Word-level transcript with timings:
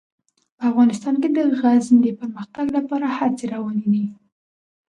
په 0.57 0.63
افغانستان 0.71 1.15
کې 1.21 1.29
د 1.37 1.39
غزني 1.59 1.99
د 2.03 2.07
پرمختګ 2.19 2.65
لپاره 2.77 3.07
هڅې 3.17 3.45
روانې 3.53 3.87
دي. 3.93 4.05